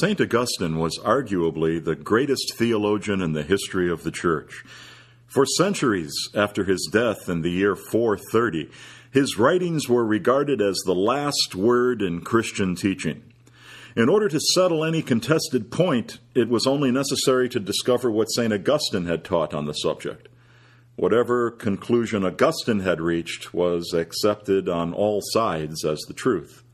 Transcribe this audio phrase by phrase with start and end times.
[0.00, 0.18] St.
[0.18, 4.64] Augustine was arguably the greatest theologian in the history of the Church.
[5.26, 8.70] For centuries after his death in the year 430,
[9.10, 13.22] his writings were regarded as the last word in Christian teaching.
[13.94, 18.54] In order to settle any contested point, it was only necessary to discover what St.
[18.54, 20.30] Augustine had taught on the subject.
[20.96, 26.64] Whatever conclusion Augustine had reached was accepted on all sides as the truth.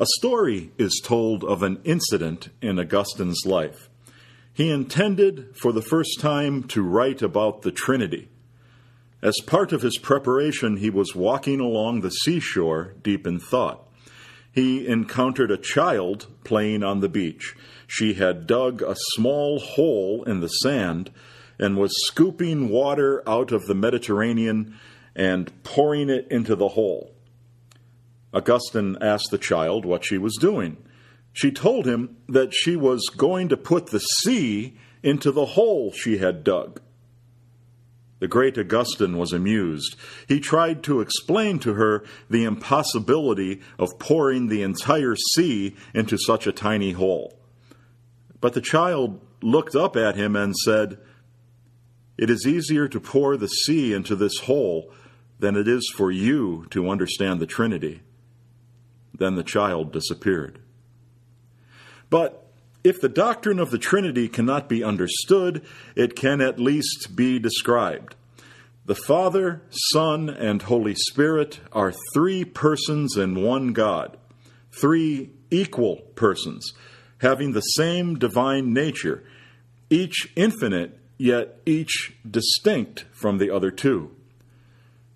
[0.00, 3.90] A story is told of an incident in Augustine's life.
[4.50, 8.30] He intended for the first time to write about the Trinity.
[9.20, 13.86] As part of his preparation, he was walking along the seashore deep in thought.
[14.50, 17.54] He encountered a child playing on the beach.
[17.86, 21.10] She had dug a small hole in the sand
[21.58, 24.78] and was scooping water out of the Mediterranean
[25.14, 27.12] and pouring it into the hole.
[28.32, 30.76] Augustine asked the child what she was doing.
[31.32, 36.18] She told him that she was going to put the sea into the hole she
[36.18, 36.80] had dug.
[38.20, 39.96] The great Augustine was amused.
[40.28, 46.46] He tried to explain to her the impossibility of pouring the entire sea into such
[46.46, 47.38] a tiny hole.
[48.40, 50.98] But the child looked up at him and said,
[52.18, 54.92] It is easier to pour the sea into this hole
[55.38, 58.02] than it is for you to understand the Trinity.
[59.20, 60.60] Then the child disappeared.
[62.08, 62.50] But
[62.82, 65.62] if the doctrine of the Trinity cannot be understood,
[65.94, 68.14] it can at least be described.
[68.86, 69.60] The Father,
[69.92, 74.16] Son, and Holy Spirit are three persons in one God,
[74.72, 76.72] three equal persons,
[77.18, 79.22] having the same divine nature,
[79.90, 84.16] each infinite, yet each distinct from the other two.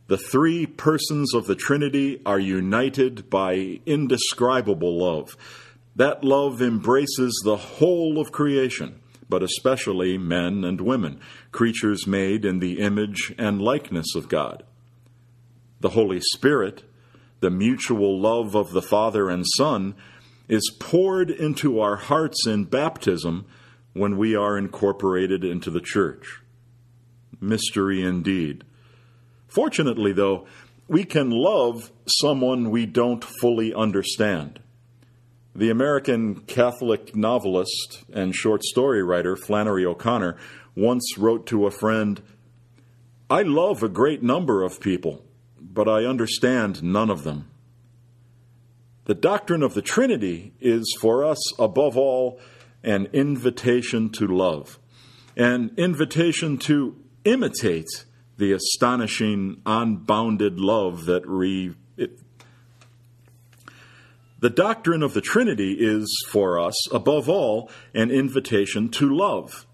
[0.07, 5.35] The three persons of the Trinity are united by indescribable love.
[5.97, 9.01] That love embraces the whole of creation,
[9.31, 11.20] but especially men and women,
[11.53, 14.64] creatures made in the image and likeness of God.
[15.81, 16.83] The Holy Spirit,
[17.41, 19.95] the mutual love of the Father and Son,
[20.48, 23.47] is poured into our hearts in baptism
[23.95, 26.41] when we are incorporated into the church.
[27.41, 28.64] Mystery indeed.
[29.49, 30.47] Fortunately, though,
[30.89, 34.61] we can love someone we don't fully understand.
[35.55, 40.37] The American Catholic novelist and short story writer Flannery O'Connor
[40.75, 42.21] once wrote to a friend
[43.31, 45.25] I love a great number of people,
[45.61, 47.49] but I understand none of them.
[49.07, 52.39] The doctrine of the Trinity is for us, above all,
[52.83, 54.79] an invitation to love,
[55.37, 58.05] an invitation to imitate
[58.36, 61.74] the astonishing, unbounded love that re.
[61.96, 62.18] It,
[64.40, 69.67] the doctrine of the Trinity is, for us, above all, an invitation to love,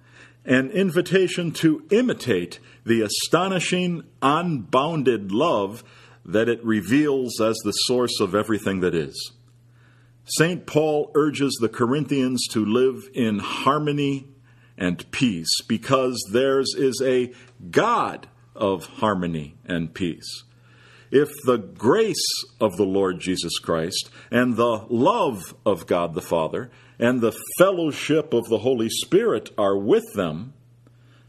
[0.44, 5.82] an invitation to imitate the astonishing, unbounded love
[6.24, 9.32] that it reveals as the source of everything that is.
[10.24, 10.66] St.
[10.66, 14.28] Paul urges the Corinthians to live in harmony
[14.78, 17.32] and peace because theirs is a
[17.70, 18.28] God
[18.60, 20.44] of harmony and peace.
[21.10, 22.24] If the grace
[22.60, 28.32] of the Lord Jesus Christ and the love of God the Father and the fellowship
[28.32, 30.52] of the Holy Spirit are with them,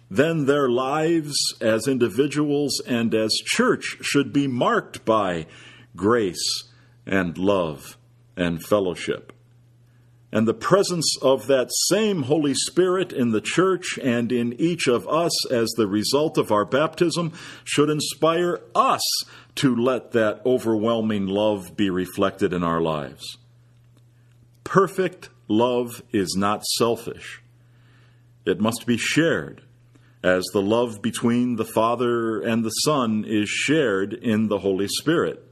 [0.10, 5.48] then their lives as individuals and as church should be marked by
[5.96, 6.66] grace
[7.06, 7.98] and love
[8.36, 9.34] and fellowship
[10.32, 15.08] and the presence of that same Holy Spirit in the church and in each of
[15.08, 17.34] us as the result of our baptism
[17.64, 19.02] should inspire us
[19.56, 23.38] to let that overwhelming love be reflected in our lives.
[24.64, 27.42] Perfect love is not selfish,
[28.46, 29.62] it must be shared,
[30.24, 35.46] as the love between the Father and the Son is shared in the Holy Spirit.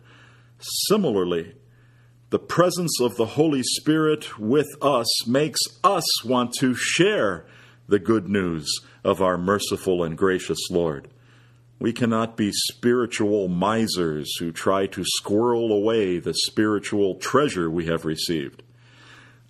[0.88, 1.54] Similarly,
[2.30, 7.46] the presence of the Holy Spirit with us makes us want to share
[7.88, 11.08] the good news of our merciful and gracious Lord.
[11.80, 18.06] We cannot be spiritual misers who try to squirrel away the spiritual treasure we have
[18.06, 18.62] received.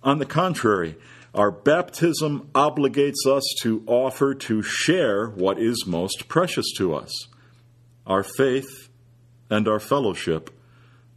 [0.02, 0.96] On the contrary,
[1.34, 7.12] our baptism obligates us to offer to share what is most precious to us
[8.06, 8.88] our faith
[9.50, 10.50] and our fellowship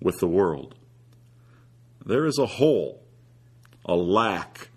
[0.01, 0.75] with the world.
[2.05, 3.01] There is a hole,
[3.85, 4.69] a lack,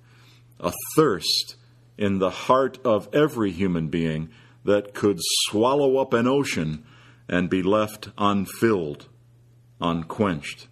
[0.60, 1.56] a thirst
[1.98, 4.30] in the heart of every human being
[4.64, 6.84] that could swallow up an ocean
[7.28, 9.08] and be left unfilled,
[9.80, 10.68] unquenched.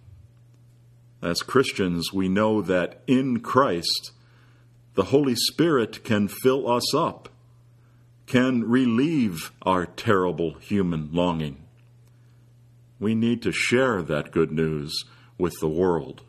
[1.21, 4.11] As Christians, we know that in Christ
[4.93, 7.29] the Holy Spirit can fill us up,
[8.27, 11.63] can relieve our terrible human longing.
[12.99, 15.03] We need to share that good news
[15.37, 16.21] with the world.